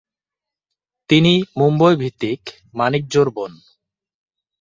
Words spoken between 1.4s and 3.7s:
মুম্বই-ভিত্তিক মানিকজোড় বোন।